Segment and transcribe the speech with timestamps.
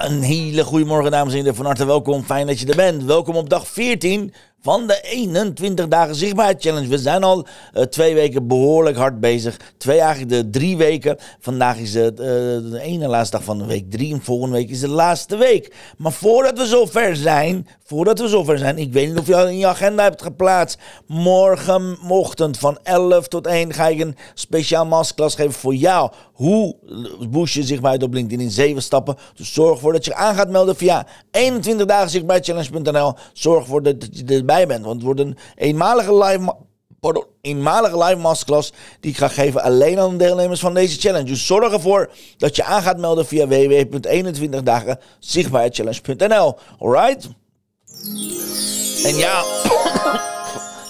[0.00, 1.54] Een hele goede morgen dames en heren.
[1.54, 2.24] Van harte welkom.
[2.24, 3.04] Fijn dat je er bent.
[3.04, 6.88] Welkom op dag 14 van de 21 dagen zichtbaarheid challenge.
[6.88, 9.56] We zijn al uh, twee weken behoorlijk hard bezig.
[9.76, 11.16] Twee eigenlijk de drie weken.
[11.40, 14.14] Vandaag is het uh, de ene laatste dag van de week drie.
[14.14, 15.74] En volgende week is de laatste week.
[15.96, 19.48] Maar voordat we zover zijn, voordat we zover zijn, ik weet niet of je al
[19.48, 20.78] in je agenda hebt geplaatst.
[21.06, 26.10] Morgenochtend van 11 tot 1 ga ik een speciaal masterclass geven voor jou.
[26.32, 26.76] Hoe
[27.30, 29.16] boost je zichtbaarheid op LinkedIn in 7 stappen.
[29.34, 33.14] Dus zorg ervoor dat je aan gaat melden via 21 dagen zichtbaarheidchallenge.nl.
[33.32, 34.84] Zorg ervoor dat je er bent.
[34.84, 36.54] Want het wordt een eenmalige live,
[37.00, 41.24] pardon, eenmalige live masterclass die ik ga geven alleen aan de deelnemers van deze challenge.
[41.24, 46.58] Dus zorg ervoor dat je aan gaat melden via www.21dagen zichtbaarheidchallenge.nl.
[46.78, 47.28] Alright?
[49.04, 49.42] En ja...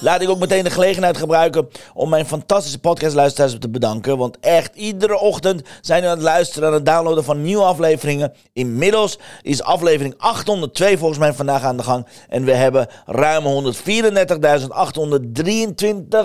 [0.00, 4.18] laat ik ook meteen de gelegenheid gebruiken om mijn fantastische podcastluisteraars te bedanken.
[4.18, 8.32] Want echt, iedere ochtend zijn we aan het luisteren en het downloaden van nieuwe afleveringen.
[8.52, 12.06] Inmiddels is aflevering 802 volgens mij vandaag aan de gang.
[12.28, 13.76] En we hebben ruim 134.823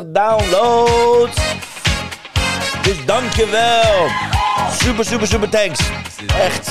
[0.07, 1.35] downloads.
[2.83, 4.07] Dus dankjewel.
[4.71, 5.79] Super, super, super thanks.
[6.39, 6.69] Echt.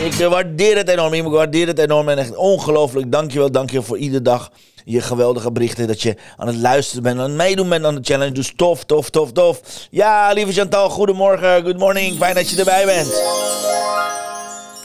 [0.00, 1.12] Ik waardeer het enorm.
[1.12, 2.08] Ik waardeer het enorm.
[2.08, 3.12] En echt ongelooflijk.
[3.12, 4.50] Dankjewel, dankjewel voor iedere dag
[4.88, 5.86] je geweldige berichten.
[5.86, 8.32] Dat je aan het luisteren bent, aan het meedoen bent aan de challenge.
[8.32, 9.60] Dus tof, tof, tof, tof.
[9.90, 12.16] Ja, lieve Chantal, goedemorgen, good morning.
[12.16, 13.22] Fijn dat je erbij bent.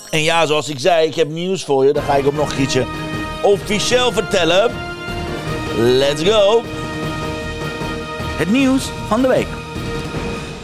[0.10, 1.94] En ja, zoals ik zei, ik heb nieuws voor je.
[1.94, 2.86] Dan ga ik ook nog ietsje
[3.42, 4.72] officieel vertellen.
[5.78, 6.62] Let's go.
[8.38, 9.61] Het nieuws van de week.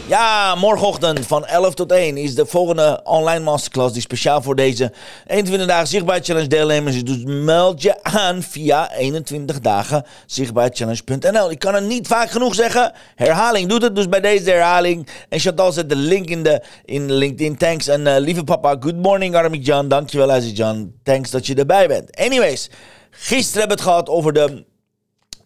[0.08, 4.92] Ja, morgenochtend van 11 tot 1 is de volgende online masterclass die speciaal voor deze
[5.26, 7.04] 21 dagen zichtbaar challenge deelnemers is.
[7.04, 11.50] Dus meld je aan via 21 dagen zichtbaarchallenge.nl.
[11.50, 12.92] Ik kan het niet vaak genoeg zeggen.
[13.14, 15.08] Herhaling doet het dus bij deze herhaling.
[15.28, 17.56] En Chantal zet de link in de, in LinkedIn.
[17.56, 17.88] Thanks.
[17.88, 19.88] En uh, lieve papa, good morning Armie John.
[19.88, 20.94] Dankjewel Aziz John.
[21.02, 22.16] Thanks dat je erbij bent.
[22.16, 22.70] Anyways,
[23.10, 24.64] gisteren hebben we het gehad over de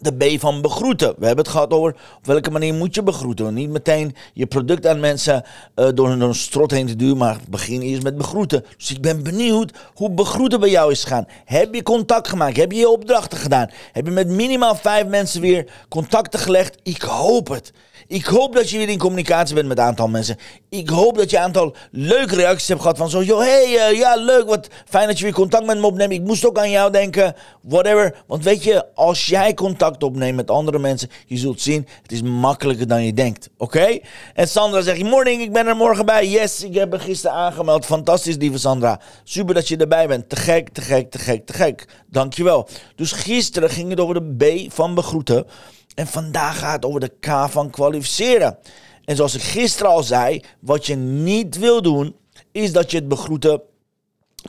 [0.03, 1.15] de B van begroeten.
[1.19, 3.55] We hebben het gehad over op welke manier moet je begroeten.
[3.55, 5.45] Niet meteen je product aan mensen
[5.77, 8.65] uh, door, een strot heen te duwen, maar begin eerst met begroeten.
[8.77, 11.27] Dus ik ben benieuwd hoe begroeten bij jou is gegaan.
[11.45, 12.57] Heb je contact gemaakt?
[12.57, 13.71] Heb je je opdrachten gedaan?
[13.93, 16.79] Heb je met minimaal vijf mensen weer contacten gelegd?
[16.83, 17.73] Ik hoop het.
[18.07, 20.37] Ik hoop dat je weer in communicatie bent met een aantal mensen.
[20.69, 23.99] Ik hoop dat je een aantal leuke reacties hebt gehad van zo, joh, hey, uh,
[23.99, 26.13] ja, leuk, wat fijn dat je weer contact met me opneemt.
[26.13, 28.23] Ik moest ook aan jou denken, whatever.
[28.27, 32.23] Want weet je, als jij contact opneemt met andere mensen, je zult zien, het is
[32.23, 33.99] makkelijker dan je denkt, oké?
[34.35, 36.29] En Sandra zegt, morning, ik ben er morgen bij.
[36.29, 37.87] Yes, ik heb er gisteren aangemeld.
[37.87, 39.01] Fantastisch, lieve Sandra.
[39.25, 40.29] Super dat je erbij bent.
[40.29, 41.87] Te gek, te gek, te gek, te gek.
[42.07, 42.69] Dankjewel.
[42.97, 45.47] Dus gisteren ging het over de B van begroeten.
[45.95, 48.59] En vandaag gaat het over de K van kwalificeren.
[49.05, 52.17] En zoals ik gisteren al zei, wat je niet wil doen,
[52.53, 53.63] is dat je het begroeten,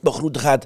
[0.02, 0.66] begroeten gaat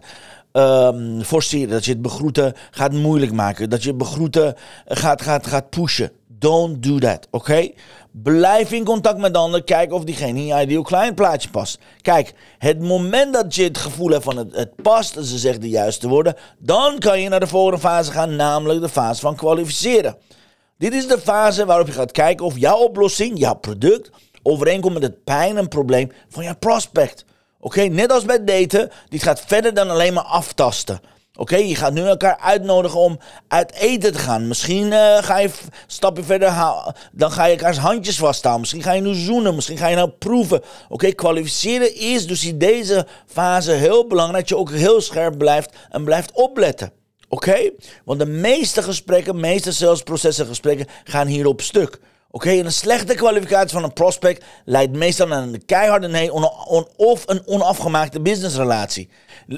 [0.58, 1.70] um, forceren.
[1.70, 3.70] Dat je het begroeten gaat moeilijk maken.
[3.70, 6.12] Dat je het begroeten gaat, gaat, gaat pushen.
[6.28, 7.70] Don't do that, oké?
[8.12, 9.64] Blijf in contact met de ander.
[9.64, 11.80] Kijk of diegene in je ideal klein plaatje past.
[12.02, 16.08] Kijk, het moment dat je het gevoel hebt van het, past, ze zegt de juiste
[16.08, 20.18] woorden, dan kan je naar de volgende fase gaan, namelijk de fase van kwalificeren.
[20.78, 24.10] Dit is de fase waarop je gaat kijken of jouw oplossing, jouw product,
[24.44, 27.26] overeenkomt met het pijn en probleem van jouw prospect.
[27.68, 31.00] Oké, net als bij daten, dit gaat verder dan alleen maar aftasten.
[31.36, 34.48] Oké, je gaat nu elkaar uitnodigen om uit eten te gaan.
[34.48, 35.50] Misschien uh, ga je
[35.88, 36.54] stapje verder,
[37.12, 38.62] dan ga je elkaars handjes vasthouden.
[38.62, 40.62] Misschien ga je nu zoenen, misschien ga je nou proeven.
[40.90, 45.76] Oké, kwalificeren is dus in deze fase heel belangrijk dat je ook heel scherp blijft
[45.90, 46.92] en blijft opletten.
[47.30, 47.72] Oké?
[48.06, 52.00] Want de meeste gesprekken, de meeste salesprocessen gesprekken gaan hier op stuk.
[52.38, 56.32] Oké, en een slechte kwalificatie van een prospect leidt meestal naar een keiharde nee
[56.96, 59.10] of een onafgemaakte businessrelatie.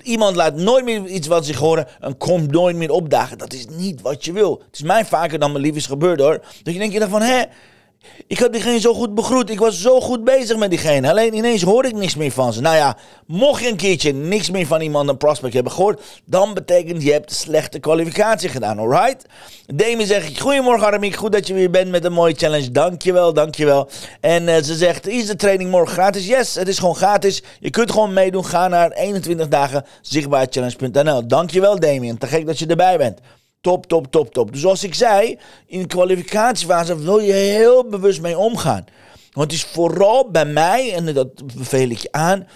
[0.04, 3.38] Iemand laat nooit meer iets wat zich horen en komt nooit meer opdagen.
[3.38, 4.62] Dat is niet wat je wil.
[4.66, 6.42] Het is mij vaker dan mijn lief is gebeurd hoor.
[6.64, 7.44] Dat je denkt van, hé,
[8.28, 9.50] Ik had diegene zo goed begroet.
[9.50, 11.10] Ik was zo goed bezig met diegene.
[11.10, 12.62] Alleen ineens hoor ik niks meer van ze.
[12.62, 16.54] Nou ja, mocht je een keertje niks meer van iemand een prospect hebben gehoord, dan
[16.54, 19.26] betekent je hebt slechte kwalificatie gedaan, alright?
[19.66, 22.72] Demi zegt, goedemorgen Aramiek, goed dat je weer bent met een mooie challenge.
[22.72, 23.90] Dankjewel, dankjewel.
[24.20, 26.28] En uh, ze zegt, is de training morgen gratis?
[26.28, 27.44] Yes, het is gewoon gratis.
[27.60, 28.46] Je kunt gewoon meedoen.
[28.46, 31.28] Ga naar 21 dagen zichtbaarchallenge.nl.
[31.28, 33.20] Dankjewel Damien, te gek dat je erbij bent.
[33.62, 34.52] Top, top, top, top.
[34.52, 38.86] Dus zoals ik zei, in de kwalificatiefase wil je heel bewust mee omgaan.
[39.32, 42.48] Want het is vooral bij mij, en dat beveel ik je aan,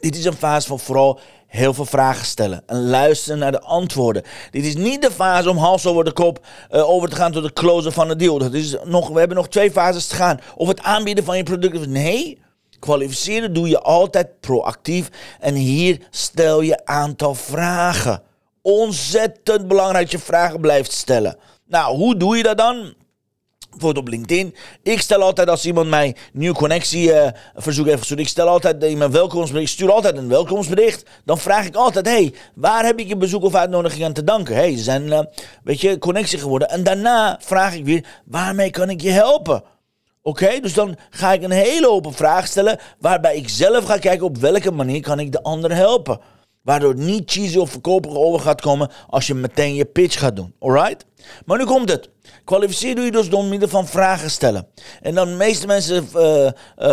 [0.00, 4.22] dit is een fase van vooral heel veel vragen stellen en luisteren naar de antwoorden.
[4.50, 7.42] Dit is niet de fase om hals over de kop uh, over te gaan tot
[7.42, 8.38] de closer van de deal.
[8.38, 10.40] Dat is nog, we hebben nog twee fases te gaan.
[10.56, 11.86] Of het aanbieden van je product.
[11.86, 12.40] Nee,
[12.78, 15.08] kwalificeren doe je altijd proactief.
[15.40, 18.22] En hier stel je aantal vragen
[18.62, 21.36] ontzettend belangrijk dat je vragen blijft stellen.
[21.66, 22.94] Nou, hoe doe je dat dan?
[23.70, 24.54] Bijvoorbeeld op LinkedIn.
[24.82, 28.20] Ik stel altijd als iemand mij nieuwe connectie uh, verzoek heeft gestuurd.
[28.20, 29.70] Ik stel altijd in mijn welkomstbericht.
[29.70, 31.08] stuur altijd een welkomstbericht.
[31.24, 34.54] Dan vraag ik altijd: hey, waar heb ik je bezoek of uitnodiging aan te danken?
[34.54, 35.20] Hey, ze zijn, uh,
[35.64, 36.68] weet je, connectie geworden.
[36.68, 39.62] En daarna vraag ik weer: waarmee kan ik je helpen?
[40.22, 42.78] Oké, dus dan ga ik een hele open vraag stellen.
[42.98, 46.20] Waarbij ik zelf ga kijken op welke manier kan ik de ander helpen.
[46.68, 50.36] Waardoor het niet cheesy of verkoperig over gaat komen als je meteen je pitch gaat
[50.36, 50.54] doen.
[50.58, 51.04] Alright?
[51.44, 52.10] Maar nu komt het.
[52.44, 54.66] Kwalificeer doe je dus door middel van vragen stellen.
[55.00, 56.50] En dan de meeste mensen uh, uh,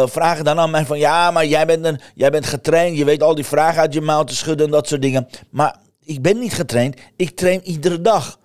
[0.07, 0.99] vragen dan aan mij van...
[0.99, 2.97] Ja, maar jij bent, een, jij bent getraind.
[2.97, 5.27] Je weet al die vragen uit je mouw te schudden en dat soort dingen.
[5.49, 6.99] Maar ik ben niet getraind.
[7.15, 8.39] Ik train iedere dag.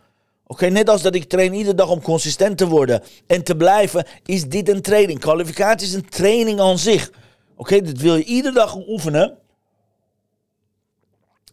[0.47, 4.07] Oké, net als dat ik train iedere dag om consistent te worden en te blijven,
[4.25, 5.19] is dit een training.
[5.19, 7.11] Kwalificatie is een training aan zich.
[7.57, 9.39] Oké, dit wil je iedere dag oefenen.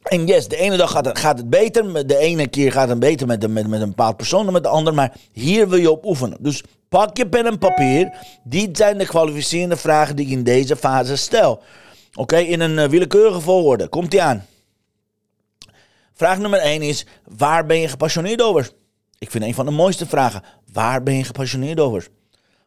[0.08, 2.08] En yes, de ene dag gaat het, gaat het beter.
[2.08, 4.70] De ene keer gaat het beter met, met, met een bepaald persoon dan met de
[4.70, 4.94] ander.
[4.94, 6.38] Maar hier wil je op oefenen.
[6.40, 8.18] Dus pak je pen en papier.
[8.44, 11.62] Dit zijn de kwalificerende vragen die ik in deze fase stel.
[12.14, 13.88] Oké, in een uh, willekeurige volgorde.
[13.88, 14.46] Komt die aan.
[16.14, 17.06] Vraag nummer 1 is:
[17.38, 18.72] waar ben je gepassioneerd over?
[19.20, 20.44] Ik vind een van de mooiste vragen.
[20.74, 22.08] Waar ben je gepassioneerd over?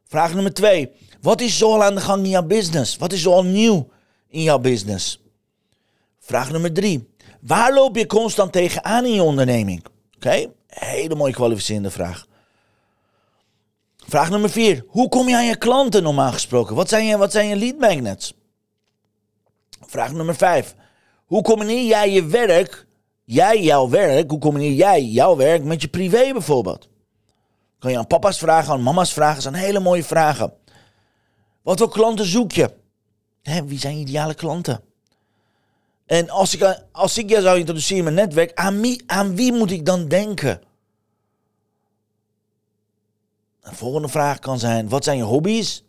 [0.05, 0.91] Vraag nummer 2.
[1.21, 2.97] Wat is zoal aan de gang in jouw business?
[2.97, 3.89] Wat is zoal nieuw
[4.29, 5.23] in jouw business?
[6.19, 7.10] Vraag nummer 3.
[7.41, 9.85] Waar loop je constant tegenaan in je onderneming?
[10.17, 12.27] Oké, hele mooie kwalificerende vraag.
[13.97, 14.85] Vraag nummer vier.
[14.89, 16.75] Hoe kom je aan je klanten normaal gesproken?
[16.75, 18.35] Wat zijn je, wat zijn je lead magnets?
[19.87, 20.75] Vraag nummer vijf.
[21.25, 22.87] Hoe combineer jij je werk,
[23.25, 26.89] jij jouw werk, hoe combineer jij jouw werk met je privé bijvoorbeeld?
[27.79, 30.53] Kan je aan papa's vragen, aan mama's vragen, dat zijn hele mooie vragen.
[31.63, 32.79] Wat voor klanten zoek je?
[33.67, 34.90] wie zijn ideale klanten?
[36.11, 39.53] En als ik, als ik je zou introduceren in mijn netwerk, aan wie, aan wie
[39.53, 40.61] moet ik dan denken?
[43.61, 45.85] Een volgende vraag kan zijn: wat zijn je hobby's?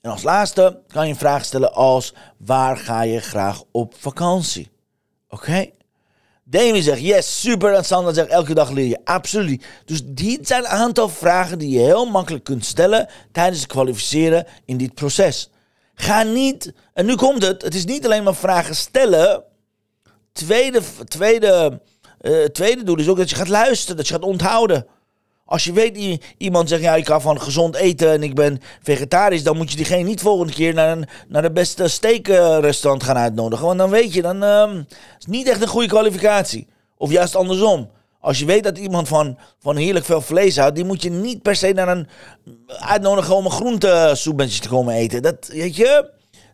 [0.00, 4.70] En als laatste kan je een vraag stellen als: waar ga je graag op vakantie?
[5.28, 5.72] Oké?
[6.50, 6.82] Okay?
[6.82, 7.74] Zegt yes, super.
[7.74, 9.00] En Sandra zegt elke dag leer je.
[9.04, 9.64] Absoluut.
[9.84, 14.46] Dus dit zijn een aantal vragen die je heel makkelijk kunt stellen tijdens het kwalificeren
[14.64, 15.50] in dit proces.
[16.00, 19.42] Ga niet, en nu komt het, het is niet alleen maar vragen stellen.
[20.32, 21.80] Tweede, tweede,
[22.20, 24.86] uh, tweede doel is ook dat je gaat luisteren, dat je gaat onthouden.
[25.44, 29.42] Als je weet, iemand zegt, ja, ik hou van gezond eten en ik ben vegetarisch,
[29.42, 33.66] dan moet je diegene niet volgende keer naar, een, naar de beste steakrestaurant gaan uitnodigen.
[33.66, 34.80] Want dan weet je, dan uh,
[35.18, 36.68] is niet echt een goede kwalificatie.
[36.96, 37.90] Of juist andersom.
[38.20, 41.42] Als je weet dat iemand van, van heerlijk veel vlees houdt, die moet je niet
[41.42, 42.08] per se naar een
[42.66, 45.22] uitnodigen om een groentesoepentje te komen eten.
[45.22, 46.10] Dat, weet je,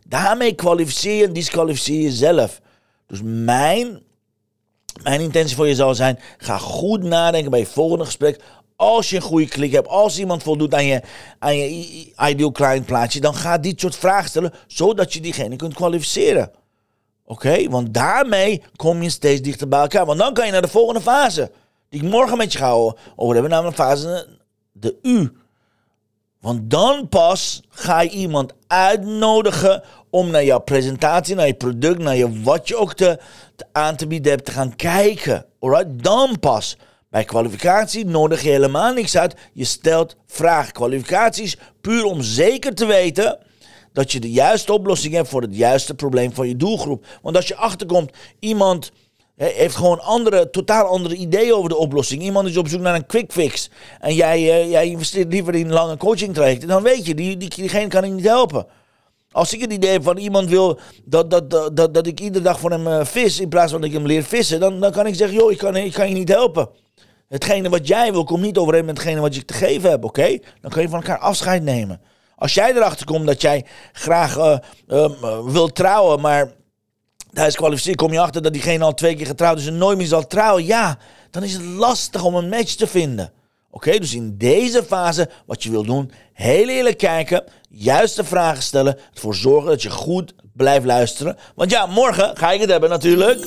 [0.07, 2.61] daarmee kwalificeer en disqualificeer je zelf.
[3.07, 4.01] Dus mijn,
[5.03, 8.41] mijn intentie voor je zal zijn, ga goed nadenken bij je volgende gesprek.
[8.75, 11.01] Als je een goede klik hebt, als iemand voldoet aan je,
[11.39, 15.73] aan je ideal client plaatje, dan ga dit soort vragen stellen, zodat je diegene kunt
[15.73, 16.51] kwalificeren.
[17.29, 20.05] Oké, want daarmee kom je steeds dichter bij elkaar.
[20.05, 21.51] Want dan kan je naar de volgende fase.
[21.89, 22.71] Die ik morgen met je ga
[23.15, 24.27] over hebben, namelijk fase
[24.71, 25.31] de U.
[26.39, 32.15] Want dan pas ga je iemand uitnodigen om naar jouw presentatie, naar je product, naar
[32.15, 33.19] je wat je ook te,
[33.71, 35.45] aan te bieden hebt, te gaan kijken.
[35.59, 36.77] Alright, dan pas.
[37.09, 39.35] Bij kwalificatie nodig je helemaal niks uit.
[39.53, 40.73] Je stelt vragen.
[40.73, 43.39] Kwalificaties puur om zeker te weten
[43.97, 47.05] dat je de juiste oplossing hebt voor het juiste probleem van je doelgroep.
[47.21, 48.91] Want als je achterkomt, iemand
[49.35, 52.21] heeft gewoon andere, totaal andere ideeën over de oplossing.
[52.21, 53.69] Iemand is op zoek naar een quick fix.
[53.99, 56.67] En jij, uh, jij investeert liever in lange coaching trajecten.
[56.67, 58.65] Dan weet je, die, die, diegene kan ik niet helpen.
[59.31, 62.43] Als ik het idee heb van iemand wil dat, dat, dat, dat, dat ik iedere
[62.43, 63.39] dag voor hem uh, vis.
[63.39, 64.59] In plaats van dat ik hem leer vissen.
[64.59, 66.69] Dan, dan kan ik zeggen, joh, ik kan, ik kan je niet helpen.
[67.27, 70.37] Hetgene wat jij wil, komt niet overeen met hetgene wat je te geven hebt, oké?
[70.61, 72.01] Dan kun je van elkaar afscheid nemen.
[72.37, 75.09] Als jij erachter komt dat jij graag uh,
[75.45, 76.51] wilt trouwen, maar
[77.33, 80.07] tijdens kwalificatie kom je achter dat diegene al twee keer getrouwd is en nooit meer
[80.07, 80.97] zal trouwen, ja,
[81.31, 83.31] dan is het lastig om een match te vinden.
[83.71, 88.97] Oké, dus in deze fase, wat je wil doen, heel eerlijk kijken, juiste vragen stellen,
[89.13, 91.37] ervoor zorgen dat je goed blijft luisteren.
[91.55, 93.45] Want ja, morgen ga ik het hebben natuurlijk.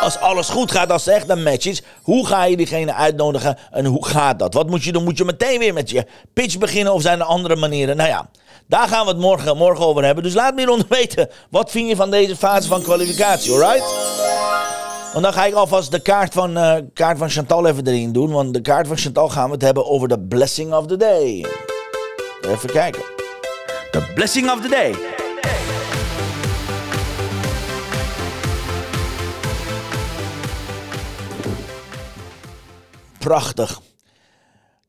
[0.00, 3.58] Als alles goed gaat, als het echt een match is, hoe ga je diegene uitnodigen
[3.70, 4.54] en hoe gaat dat?
[4.54, 5.04] Wat moet je doen?
[5.04, 7.96] Moet je meteen weer met je pitch beginnen of zijn er andere manieren?
[7.96, 8.28] Nou ja,
[8.66, 10.24] daar gaan we het morgen, morgen over hebben.
[10.24, 13.84] Dus laat me hieronder weten, wat vind je van deze fase van kwalificatie, alright?
[15.12, 18.30] Want dan ga ik alvast de kaart van, uh, kaart van Chantal even erin doen.
[18.30, 21.44] Want de kaart van Chantal gaan we het hebben over de blessing of the day.
[22.40, 23.02] Even kijken.
[23.90, 25.17] De blessing of the day.
[33.28, 33.82] Prachtig.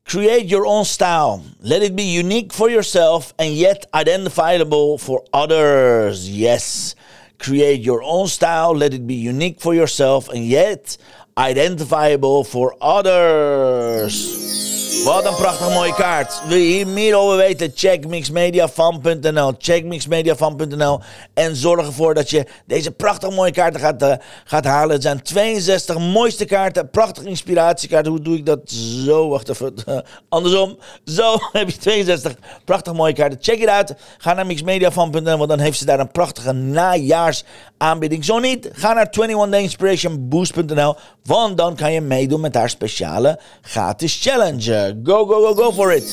[0.06, 1.44] Create your own style.
[1.60, 6.30] Let it be unique for yourself and yet identifiable for others.
[6.30, 6.96] Yes.
[7.38, 8.74] Create your own style.
[8.74, 10.96] Let it be unique for yourself and yet
[11.38, 14.69] identifiable for others.
[15.04, 16.42] Wat een prachtig mooie kaart.
[16.48, 17.72] Wil je hier meer over weten?
[17.76, 19.54] Check mixmediafan.nl.
[19.58, 21.00] Check mixmediafan.nl.
[21.34, 24.14] En zorg ervoor dat je deze prachtig mooie kaarten gaat, uh,
[24.44, 24.92] gaat halen.
[24.92, 26.90] Het zijn 62 mooiste kaarten.
[26.90, 28.12] Prachtige inspiratiekaarten.
[28.12, 28.60] Hoe doe ik dat?
[29.06, 29.74] Zo, wacht even.
[30.30, 30.78] Andersom.
[31.06, 32.34] Zo heb je 62
[32.66, 33.40] prachtig mooie kaarten.
[33.42, 33.96] Check het uit.
[34.18, 35.38] Ga naar mixmediafan.nl.
[35.38, 38.26] Want dan heeft ze daar een prachtige najaarsaanbieding.
[38.26, 40.96] Zo niet, ga naar 21dayinspirationboost.nl.
[41.24, 44.89] Want dan kan je meedoen met haar speciale gratis challenge.
[45.04, 46.04] Go, go, go, go for it.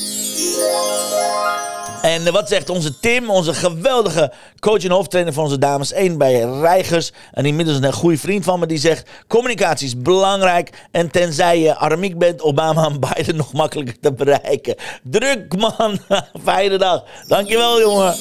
[2.02, 6.40] En wat zegt onze Tim, onze geweldige coach en hoofdtrainer van onze dames 1 bij
[6.40, 7.12] Reigers.
[7.33, 10.88] En inmiddels een goede vriend van me die zegt: communicatie is belangrijk.
[10.90, 14.75] En tenzij je armiek bent, Obama en Biden nog makkelijker te bereiken.
[15.02, 15.99] Druk man,
[16.45, 17.04] fijne dag.
[17.26, 18.14] Dankjewel jongen.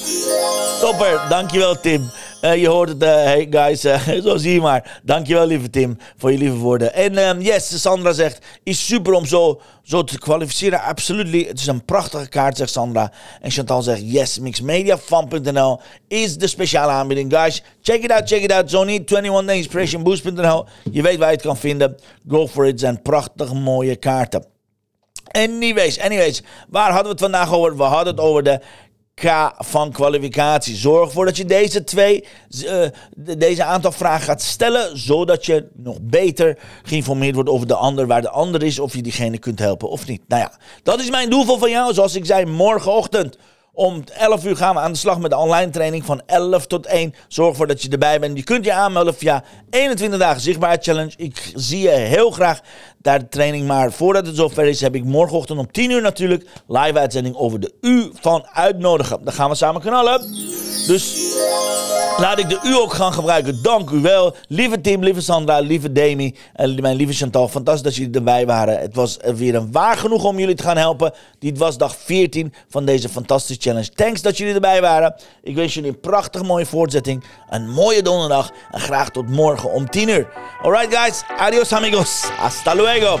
[0.80, 2.10] Topper, dankjewel Tim.
[2.42, 5.00] Uh, je hoort het, uh, hey guys, uh, zo zie je maar.
[5.02, 6.94] Dankjewel lieve Tim voor je lieve woorden.
[6.94, 10.82] En um, yes, Sandra zegt, is super om zo, zo te kwalificeren.
[10.82, 13.12] Absoluut, het is een prachtige kaart, zegt Sandra.
[13.40, 17.32] En Chantal zegt, yes, mixmediafan.nl is de speciale aanbieding.
[17.32, 18.70] Guys, check it out, check it out.
[18.70, 20.64] Zo niet, 21dayinspirationboost.nl.
[20.90, 21.96] Je weet waar je het kan vinden.
[22.28, 24.46] Go for it, zijn prachtig mooie kaarten.
[25.30, 27.76] Anyways, anyways, waar hadden we het vandaag over?
[27.76, 28.60] We hadden het over de
[29.22, 30.76] K van kwalificatie.
[30.76, 32.24] Zorg ervoor dat je deze twee,
[32.64, 32.86] uh,
[33.38, 38.22] deze aantal vragen gaat stellen, zodat je nog beter geïnformeerd wordt over de ander, waar
[38.22, 40.22] de ander is, of je diegene kunt helpen of niet.
[40.28, 41.94] Nou ja, dat is mijn doel van jou.
[41.94, 43.38] Zoals ik zei, morgenochtend
[43.76, 46.86] om 11 uur gaan we aan de slag met de online training van 11 tot
[46.86, 47.14] 1.
[47.28, 48.36] Zorg ervoor dat je erbij bent.
[48.36, 51.12] Je kunt je aanmelden via 21 dagen zichtbaar challenge.
[51.16, 52.60] Ik zie je heel graag
[52.98, 53.66] daar de training.
[53.66, 57.60] Maar voordat het zover is, heb ik morgenochtend om 10 uur natuurlijk live uitzending over
[57.60, 59.24] de U van uitnodigen.
[59.24, 60.20] Dan gaan we samen knallen.
[60.86, 61.34] Dus
[62.18, 63.62] laat ik de U ook gaan gebruiken.
[63.62, 64.34] Dank u wel.
[64.48, 67.48] Lieve Tim, lieve Sandra, lieve Demi en mijn lieve Chantal.
[67.48, 68.78] Fantastisch dat jullie erbij waren.
[68.78, 71.12] Het was weer een waar genoeg om jullie te gaan helpen.
[71.38, 73.90] Dit was dag 14 van deze fantastische challenge.
[73.90, 75.14] Thanks dat jullie erbij waren.
[75.42, 77.24] Ik wens jullie een prachtig mooie voortzetting.
[77.48, 78.50] Een mooie donderdag.
[78.70, 80.28] En graag tot morgen om 10 uur.
[80.62, 81.22] Alright guys.
[81.38, 82.22] Adios amigos.
[82.38, 83.20] Hasta luego.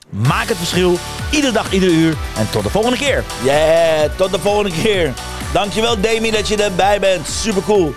[0.11, 0.97] Maak het verschil,
[1.31, 2.17] iedere dag, iedere uur.
[2.37, 3.23] En tot de volgende keer.
[3.43, 5.13] Yeah, tot de volgende keer.
[5.53, 7.27] Dankjewel Demi dat je erbij bent.
[7.27, 7.93] Super cool.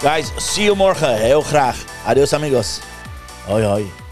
[0.00, 1.16] Guys, see you morgen.
[1.16, 1.76] Heel graag.
[2.06, 2.78] Adios amigos.
[3.44, 4.05] Hoi hoi.